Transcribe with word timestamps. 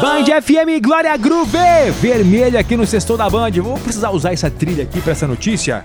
Band 0.00 0.24
FM 0.42 0.82
Glória 0.82 1.16
Groove, 1.16 1.58
vermelha 2.00 2.60
aqui 2.60 2.76
no 2.76 2.86
sexto 2.86 3.16
da 3.16 3.30
Band. 3.30 3.50
Vou 3.62 3.78
precisar 3.78 4.10
usar 4.10 4.32
essa 4.32 4.50
trilha 4.50 4.84
aqui 4.84 5.00
pra 5.00 5.12
essa 5.12 5.26
notícia. 5.26 5.84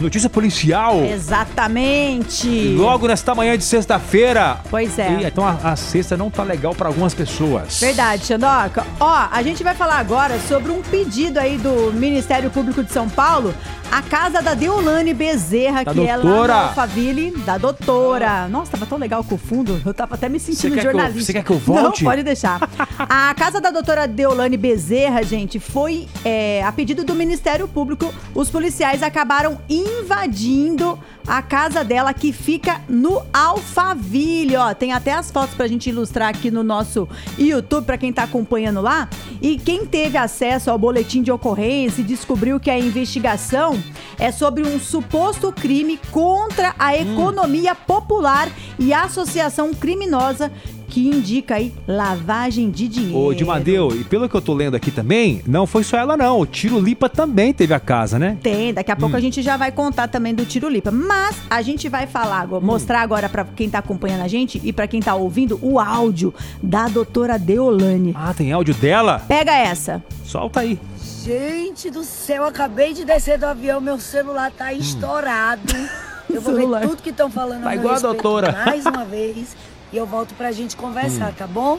Notícia 0.00 0.30
policial. 0.30 1.04
Exatamente. 1.04 2.48
Logo 2.76 3.06
nesta 3.06 3.34
manhã 3.34 3.56
de 3.56 3.64
sexta-feira. 3.64 4.58
Pois 4.70 4.98
é. 4.98 5.10
E, 5.20 5.24
então 5.26 5.44
a, 5.46 5.52
a 5.72 5.76
sexta 5.76 6.16
não 6.16 6.30
tá 6.30 6.42
legal 6.42 6.74
pra 6.74 6.88
algumas 6.88 7.12
pessoas. 7.14 7.78
Verdade, 7.80 8.24
Xandoca. 8.24 8.86
Ó, 8.98 9.28
a 9.30 9.42
gente 9.42 9.62
vai 9.62 9.74
falar 9.74 9.96
agora 9.98 10.38
sobre 10.48 10.72
um 10.72 10.80
pedido 10.82 11.38
aí 11.38 11.58
do 11.58 11.92
Ministério 11.92 12.50
Público 12.50 12.82
de 12.82 12.90
São 12.92 13.08
Paulo, 13.08 13.54
a 13.92 14.00
casa 14.02 14.40
da 14.40 14.54
Deolane 14.54 15.12
Bezerra, 15.12 15.84
Da 15.84 15.92
que 15.92 16.00
é 16.08 16.14
doutora. 16.16 16.52
lá 16.54 16.62
no 16.62 16.68
Alphaville, 16.68 17.30
da 17.44 17.58
doutora. 17.58 18.48
Nossa, 18.48 18.70
tava 18.72 18.86
tão 18.86 18.96
legal 18.98 19.22
com 19.24 19.34
o 19.34 19.38
fundo, 19.38 19.80
eu 19.84 19.92
tava 19.92 20.14
até 20.14 20.28
me 20.28 20.38
sentindo 20.40 20.74
quer 20.74 20.80
que 20.82 20.86
eu- 20.86 20.92
jornalista. 20.92 21.24
você 21.26 21.32
quer 21.32 21.44
que 21.44 21.50
eu 21.50 21.58
volte? 21.58 22.04
Não, 22.04 22.10
pode 22.10 22.22
deixar. 22.22 22.60
a 22.98 23.34
casa 23.34 23.60
da 23.60 23.70
doutora 23.70 24.06
Deolane 24.08 24.56
Bezerra, 24.56 25.22
gente, 25.22 25.58
foi 25.58 26.06
é, 26.24 26.62
a 26.64 26.72
pedido 26.72 27.04
do 27.04 27.14
Ministério 27.14 27.66
Público, 27.68 28.12
os 28.34 28.48
policiais 28.48 29.02
acabaram 29.02 29.58
invadindo 29.98 30.98
a 31.26 31.42
casa 31.42 31.84
dela 31.84 32.12
que 32.14 32.32
fica 32.32 32.80
no 32.88 33.22
Alphaville, 33.32 34.56
ó. 34.56 34.74
Tem 34.74 34.92
até 34.92 35.12
as 35.12 35.30
fotos 35.30 35.54
pra 35.54 35.66
gente 35.66 35.88
ilustrar 35.90 36.28
aqui 36.30 36.50
no 36.50 36.62
nosso 36.62 37.08
YouTube 37.38 37.84
pra 37.84 37.98
quem 37.98 38.12
tá 38.12 38.24
acompanhando 38.24 38.80
lá. 38.80 39.08
E 39.40 39.56
quem 39.58 39.86
teve 39.86 40.16
acesso 40.18 40.70
ao 40.70 40.78
boletim 40.78 41.22
de 41.22 41.30
ocorrência 41.32 42.00
e 42.00 42.04
descobriu 42.04 42.58
que 42.58 42.70
a 42.70 42.78
investigação 42.78 43.78
é 44.18 44.30
sobre 44.32 44.66
um 44.66 44.78
suposto 44.78 45.52
crime 45.52 45.98
contra 46.10 46.74
a 46.78 46.90
Hum. 46.92 47.12
economia 47.12 47.74
popular 47.74 48.48
e 48.78 48.92
associação 48.92 49.72
criminosa 49.72 50.50
que 50.90 51.06
indica 51.08 51.54
aí 51.54 51.72
lavagem 51.86 52.70
de 52.70 52.88
dinheiro. 52.88 53.16
Ô, 53.18 53.32
Dimadeu, 53.32 53.88
e 53.98 54.04
pelo 54.04 54.28
que 54.28 54.34
eu 54.34 54.42
tô 54.42 54.52
lendo 54.52 54.74
aqui 54.74 54.90
também, 54.90 55.40
não 55.46 55.66
foi 55.66 55.84
só 55.84 55.96
ela 55.96 56.16
não. 56.16 56.40
O 56.40 56.46
Tiro 56.46 56.78
Lipa 56.80 57.08
também 57.08 57.52
teve 57.52 57.72
a 57.72 57.80
casa, 57.80 58.18
né? 58.18 58.36
Tem, 58.42 58.74
daqui 58.74 58.90
a 58.90 58.96
pouco 58.96 59.14
Hum. 59.14 59.18
a 59.18 59.20
gente 59.20 59.40
já 59.40 59.56
vai 59.56 59.70
contar 59.72 60.08
também 60.08 60.34
do 60.34 60.44
Tiro 60.44 60.68
Lipa. 60.68 60.90
Mas 60.90 61.36
a 61.48 61.62
gente 61.62 61.88
vai 61.88 62.06
falar, 62.06 62.40
Hum. 62.40 62.42
agora, 62.42 62.64
mostrar 62.64 63.00
agora 63.00 63.28
pra 63.28 63.44
quem 63.44 63.70
tá 63.70 63.78
acompanhando 63.78 64.22
a 64.22 64.28
gente 64.28 64.60
e 64.64 64.72
pra 64.72 64.86
quem 64.86 65.00
tá 65.00 65.14
ouvindo 65.14 65.58
o 65.62 65.78
áudio 65.78 66.34
da 66.62 66.88
doutora 66.88 67.38
Deolane. 67.38 68.12
Ah, 68.16 68.34
tem 68.36 68.50
áudio 68.52 68.74
dela? 68.74 69.22
Pega 69.28 69.52
essa. 69.56 70.02
Solta 70.24 70.60
aí. 70.60 70.78
Gente 71.24 71.90
do 71.90 72.02
céu, 72.02 72.44
acabei 72.44 72.92
de 72.94 73.04
descer 73.04 73.38
do 73.38 73.44
avião, 73.46 73.80
meu 73.80 73.98
celular 73.98 74.50
tá 74.50 74.72
estourado. 74.72 75.62
Eu 76.32 76.40
vou 76.40 76.54
Celular. 76.54 76.80
ver 76.82 76.88
tudo 76.90 77.02
que 77.02 77.10
estão 77.10 77.28
falando 77.28 77.64
Tá 77.64 77.74
igual 77.74 77.96
a 77.96 77.98
doutora. 77.98 78.52
mais 78.64 78.86
uma 78.86 79.04
vez 79.04 79.56
e 79.92 79.96
eu 79.96 80.06
volto 80.06 80.34
pra 80.34 80.52
gente 80.52 80.76
conversar, 80.76 81.32
tá 81.34 81.46
bom? 81.46 81.78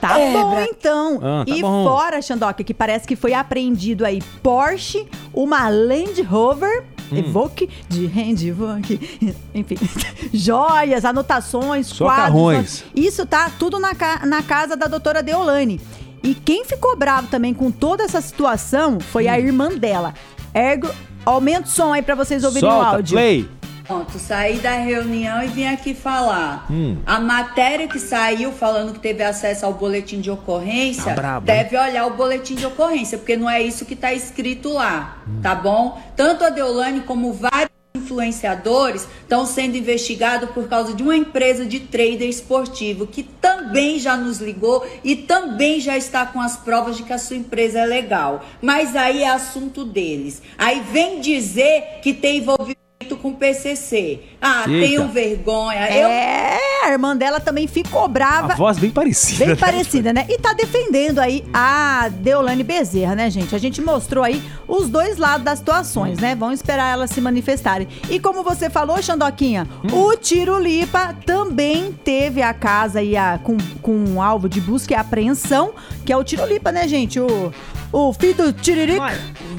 Tá 0.00 0.18
É, 0.18 0.32
bom, 0.32 0.50
Bra- 0.52 0.64
então. 0.64 1.18
Ah, 1.22 1.44
tá 1.46 1.54
e 1.54 1.60
bom. 1.60 1.84
fora, 1.84 2.22
Xandoca, 2.22 2.64
que 2.64 2.72
parece 2.72 3.06
que 3.06 3.14
foi 3.14 3.34
apreendido 3.34 4.04
aí 4.06 4.22
Porsche, 4.42 5.06
uma 5.34 5.68
Land 5.68 6.22
Rover. 6.22 6.84
Hum. 7.12 7.16
Evoque 7.18 7.68
de 7.88 8.06
Hand 8.06 8.40
Evoque, 8.46 9.18
enfim, 9.54 9.76
joias, 10.32 11.04
anotações, 11.04 11.88
Só 11.88 12.04
quadros. 12.04 12.24
carrões. 12.26 12.84
Isso 12.94 13.26
tá 13.26 13.50
tudo 13.58 13.78
na, 13.80 13.94
ca- 13.96 14.24
na 14.24 14.42
casa 14.42 14.76
da 14.76 14.86
doutora 14.86 15.22
Deolane. 15.22 15.80
E 16.22 16.34
quem 16.34 16.64
ficou 16.64 16.96
bravo 16.96 17.26
também 17.26 17.52
com 17.52 17.70
toda 17.70 18.04
essa 18.04 18.20
situação 18.20 19.00
foi 19.00 19.26
Hum. 19.26 19.30
a 19.32 19.38
irmã 19.40 19.68
dela. 19.70 20.14
Ergo, 20.54 20.88
aumenta 21.26 21.66
o 21.66 21.70
som 21.70 21.92
aí 21.92 22.00
pra 22.00 22.14
vocês 22.14 22.44
ouvirem 22.44 22.68
o 22.68 22.72
Solta, 22.72 22.88
áudio. 22.96 23.14
play. 23.16 23.48
Pronto, 23.90 24.20
saí 24.20 24.58
da 24.58 24.70
reunião 24.70 25.42
e 25.42 25.48
vim 25.48 25.66
aqui 25.66 25.94
falar. 25.94 26.64
Hum. 26.70 26.98
A 27.04 27.18
matéria 27.18 27.88
que 27.88 27.98
saiu 27.98 28.52
falando 28.52 28.92
que 28.92 29.00
teve 29.00 29.20
acesso 29.24 29.66
ao 29.66 29.72
boletim 29.72 30.20
de 30.20 30.30
ocorrência, 30.30 31.06
Tá 31.06 31.14
brabo, 31.14 31.44
deve 31.44 31.76
olhar 31.76 32.06
o 32.06 32.14
boletim 32.14 32.54
de 32.54 32.64
ocorrência, 32.64 33.18
porque 33.18 33.36
não 33.36 33.50
é 33.50 33.60
isso 33.60 33.84
que 33.84 33.94
está 33.94 34.14
escrito 34.14 34.68
lá, 34.68 35.18
tá 35.42 35.56
bom? 35.56 36.00
Tanto 36.14 36.44
a 36.44 36.50
Deolane 36.50 37.00
como 37.00 37.32
vários 37.32 37.68
influenciadores 37.92 39.08
estão 39.22 39.44
sendo 39.44 39.76
investigados 39.76 40.50
por 40.50 40.68
causa 40.68 40.94
de 40.94 41.02
uma 41.02 41.16
empresa 41.16 41.66
de 41.66 41.80
trader 41.80 42.28
esportivo 42.28 43.08
que 43.08 43.24
também 43.24 43.98
já 43.98 44.16
nos 44.16 44.38
ligou 44.38 44.86
e 45.02 45.16
também 45.16 45.80
já 45.80 45.96
está 45.96 46.24
com 46.24 46.40
as 46.40 46.56
provas 46.56 46.96
de 46.96 47.02
que 47.02 47.12
a 47.12 47.18
sua 47.18 47.36
empresa 47.36 47.80
é 47.80 47.86
legal. 47.86 48.44
Mas 48.62 48.94
aí 48.94 49.24
é 49.24 49.30
assunto 49.30 49.84
deles. 49.84 50.40
Aí 50.56 50.80
vem 50.92 51.20
dizer 51.20 51.98
que 52.02 52.14
tem 52.14 52.38
envolvimento 52.38 52.79
com 53.20 53.28
o 53.28 53.34
PCC. 53.34 54.20
Ah, 54.40 54.64
Eita. 54.66 54.86
tenham 54.86 55.08
vergonha. 55.08 55.88
Eu 55.90 56.08
É, 56.08 56.58
a 56.84 56.90
irmã 56.90 57.16
dela 57.16 57.40
também 57.40 57.66
ficou 57.66 58.08
brava. 58.08 58.52
A 58.52 58.56
voz 58.56 58.78
bem 58.78 58.90
parecida. 58.90 59.38
Bem 59.38 59.48
né? 59.48 59.56
parecida, 59.56 60.12
né? 60.12 60.26
E 60.28 60.38
tá 60.38 60.52
defendendo 60.52 61.18
aí 61.18 61.44
a 61.52 62.08
Deolane 62.08 62.62
Bezerra, 62.62 63.14
né, 63.14 63.30
gente? 63.30 63.54
A 63.54 63.58
gente 63.58 63.80
mostrou 63.80 64.24
aí 64.24 64.42
os 64.66 64.88
dois 64.88 65.18
lados 65.18 65.44
das 65.44 65.58
situações, 65.58 66.18
né? 66.18 66.34
Vamos 66.34 66.54
esperar 66.54 66.92
elas 66.92 67.10
se 67.10 67.20
manifestarem. 67.20 67.86
E 68.08 68.18
como 68.18 68.42
você 68.42 68.70
falou, 68.70 69.00
Xandoquinha, 69.02 69.66
o 69.92 70.16
Tirulipa 70.16 71.14
também 71.26 71.92
teve 72.04 72.42
a 72.42 72.54
casa 72.54 73.00
aí 73.00 73.16
a, 73.16 73.38
com, 73.42 73.56
com 73.82 73.92
um 73.92 74.22
alvo 74.22 74.48
de 74.48 74.60
busca 74.60 74.94
e 74.94 74.96
apreensão, 74.96 75.72
que 76.04 76.12
é 76.12 76.16
o 76.16 76.24
Tirulipa, 76.24 76.72
né, 76.72 76.88
gente? 76.88 77.20
O, 77.20 77.52
o 77.92 78.12
filho 78.12 78.34
do 78.34 78.52
Tiririca. 78.52 79.04
Hum, 79.04 79.49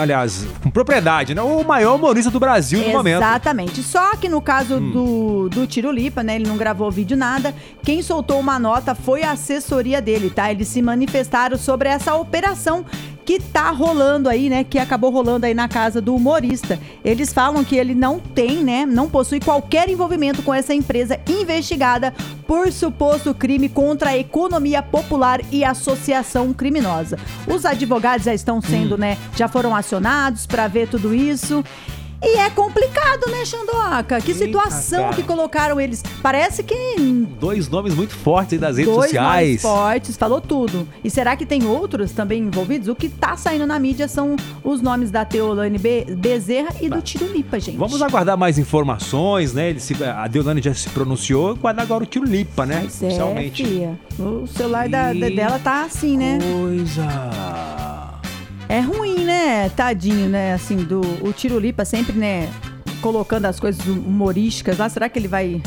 Aliás, 0.00 0.46
com 0.62 0.70
propriedade, 0.70 1.34
né? 1.34 1.42
O 1.42 1.64
maior 1.64 1.96
humorista 1.96 2.30
do 2.30 2.40
Brasil 2.40 2.80
no 2.80 2.90
momento. 2.90 3.16
Hum. 3.16 3.24
Exatamente. 3.24 3.82
Só 3.82 4.16
que 4.16 4.28
no 4.28 4.40
caso 4.40 4.80
do, 4.80 5.48
do 5.48 5.66
Tirulipa, 5.66 6.22
né? 6.22 6.36
Ele 6.36 6.48
não 6.48 6.56
gravou 6.56 6.90
vídeo 6.90 7.16
nada. 7.16 7.54
Quem 7.82 8.02
soltou 8.02 8.38
uma 8.38 8.58
nota 8.58 8.94
foi 8.94 9.22
a 9.22 9.32
assessoria 9.32 10.00
dele, 10.00 10.30
tá? 10.30 10.50
Eles 10.50 10.68
se 10.68 10.82
manifestaram 10.82 11.56
sobre 11.56 11.88
essa 11.88 12.14
operação 12.14 12.84
que 13.24 13.40
tá 13.40 13.70
rolando 13.70 14.28
aí, 14.28 14.48
né? 14.48 14.64
Que 14.64 14.78
acabou 14.78 15.10
rolando 15.10 15.46
aí 15.46 15.54
na 15.54 15.68
casa 15.68 16.00
do 16.00 16.14
humorista. 16.14 16.78
Eles 17.04 17.32
falam 17.32 17.64
que 17.64 17.76
ele 17.76 17.94
não 17.94 18.18
tem, 18.18 18.64
né? 18.64 18.84
Não 18.86 19.08
possui 19.08 19.40
qualquer 19.40 19.88
envolvimento 19.88 20.42
com 20.42 20.52
essa 20.52 20.74
empresa 20.74 21.18
investigada 21.28 22.12
por 22.46 22.72
suposto 22.72 23.34
crime 23.34 23.68
contra 23.68 24.10
a 24.10 24.18
economia 24.18 24.82
popular 24.82 25.40
e 25.52 25.64
associação 25.64 26.52
criminosa. 26.52 27.18
Os 27.46 27.64
advogados 27.64 28.24
já 28.24 28.34
estão 28.34 28.60
sendo, 28.60 28.98
né? 28.98 29.16
Já 29.36 29.48
foram 29.48 29.74
acionados 29.74 30.46
para 30.46 30.66
ver 30.66 30.88
tudo 30.88 31.14
isso. 31.14 31.64
E 32.22 32.36
é 32.38 32.50
complicado, 32.50 33.30
né, 33.30 33.44
Xandoca? 33.46 34.20
Que 34.20 34.34
situação 34.34 35.10
que 35.10 35.22
colocaram 35.22 35.80
eles. 35.80 36.02
Parece 36.22 36.62
que 36.62 36.74
Dois 37.40 37.68
nomes 37.68 37.94
muito 37.94 38.14
fortes 38.14 38.52
aí 38.54 38.58
das 38.58 38.76
redes 38.76 38.92
dois 38.92 39.06
sociais. 39.06 39.46
nomes 39.46 39.62
fortes, 39.62 40.16
falou 40.18 40.40
tudo. 40.40 40.86
E 41.02 41.08
será 41.08 41.34
que 41.34 41.46
tem 41.46 41.64
outros 41.66 42.12
também 42.12 42.42
envolvidos? 42.42 42.88
O 42.88 42.94
que 42.94 43.08
tá 43.08 43.36
saindo 43.38 43.66
na 43.66 43.78
mídia 43.78 44.06
são 44.06 44.36
os 44.62 44.82
nomes 44.82 45.10
da 45.10 45.24
Teolane 45.24 45.78
Be- 45.78 46.04
Bezerra 46.14 46.74
e 46.80 46.90
do 46.90 47.00
Tirulipa, 47.00 47.58
gente. 47.58 47.78
Vamos 47.78 48.02
aguardar 48.02 48.36
mais 48.36 48.58
informações, 48.58 49.54
né? 49.54 49.70
Ele 49.70 49.80
se- 49.80 49.96
a 50.04 50.26
Deolane 50.26 50.60
já 50.60 50.74
se 50.74 50.90
pronunciou, 50.90 51.50
aguardar 51.52 51.84
agora 51.86 52.04
o 52.04 52.06
Tiro 52.06 52.26
Lipa, 52.26 52.66
né? 52.66 52.80
Pois 52.80 53.02
é. 53.02 53.94
O 54.18 54.46
celular 54.46 54.88
da, 54.90 55.12
dela 55.14 55.58
tá 55.58 55.84
assim, 55.84 56.18
né? 56.18 56.38
Coisa. 56.52 57.02
É 58.68 58.78
ruim, 58.80 59.19
né? 59.50 59.68
Tadinho, 59.70 60.28
né? 60.28 60.54
Assim, 60.54 60.76
do 60.76 61.00
o 61.20 61.32
Tirulipa 61.32 61.84
sempre, 61.84 62.16
né? 62.16 62.48
Colocando 63.00 63.46
as 63.46 63.58
coisas 63.58 63.84
humorísticas 63.86 64.78
lá. 64.78 64.88
Será 64.88 65.08
que 65.08 65.18
ele 65.18 65.28
vai 65.28 65.60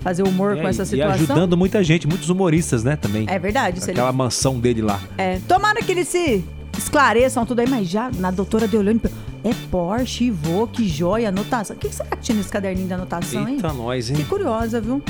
fazer 0.00 0.22
humor 0.22 0.56
É, 0.56 0.62
com 0.62 0.68
essa 0.68 0.82
e 0.84 0.86
situação? 0.86 1.14
ajudando 1.14 1.56
muita 1.56 1.82
gente, 1.82 2.06
muitos 2.06 2.30
humoristas, 2.30 2.84
né? 2.84 2.96
Também. 2.96 3.26
É 3.28 3.38
verdade. 3.38 3.80
Se 3.80 3.90
ele 3.90 3.98
Aquela 3.98 4.12
mansão 4.12 4.60
dele 4.60 4.82
lá. 4.82 5.00
É, 5.16 5.40
tomara 5.48 5.82
que 5.82 5.90
eles 5.90 6.08
se 6.08 6.44
esclareçam 6.76 7.44
tudo 7.44 7.60
aí, 7.60 7.68
mas 7.68 7.88
já 7.88 8.10
na 8.18 8.30
doutora 8.30 8.68
Deolane, 8.68 9.00
é 9.42 9.50
Porsche, 9.70 10.28
Evoque, 10.28 10.88
joia, 10.88 11.30
anotação. 11.30 11.74
O 11.74 11.78
que 11.78 11.92
será 11.92 12.10
que 12.10 12.22
tinha 12.22 12.36
nesse 12.36 12.50
caderninho 12.50 12.86
de 12.86 12.94
anotação, 12.94 13.48
hein? 13.48 13.56
Eita, 13.56 13.72
nós, 13.72 14.10
hein? 14.10 14.16
Fiquei 14.16 14.28
curiosa, 14.28 14.80
viu? 14.80 15.02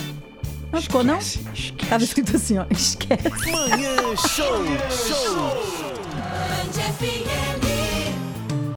Não 0.73 0.81
ficou, 0.83 1.03
não? 1.05 1.19
Esquece. 1.19 1.73
Tava 1.89 2.05
escrito 2.05 2.37
assim, 2.37 2.59
ó, 2.59 2.65
esquece. 2.71 3.51
Manhã 3.51 3.97
Show. 4.17 4.65
Show. 4.91 5.89
FM. 6.99 7.48